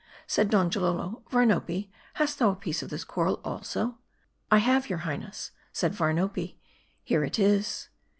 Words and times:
Said 0.25 0.49
Donjalolo, 0.49 1.21
"Varnopi, 1.29 1.91
hast 2.15 2.39
thou 2.39 2.49
a 2.49 2.55
piece 2.55 2.81
of 2.81 2.89
this 2.89 3.03
coral," 3.03 3.39
I 4.51 4.57
have, 4.57 4.89
your 4.89 4.97
highness," 5.05 5.51
said 5.73 5.93
Varnopi; 5.93 6.57
here 7.03 7.23
it 7.23 7.37
is." 7.37 7.87